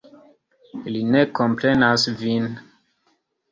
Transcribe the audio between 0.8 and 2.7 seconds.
Li ne komprenas vin?